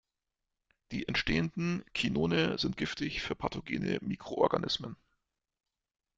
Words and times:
Die 0.91 1.07
entstehenden 1.07 1.85
Chinone 1.95 2.57
sind 2.57 2.75
giftig 2.75 3.21
für 3.21 3.35
pathogene 3.35 3.99
Mikroorganismen. 4.01 4.97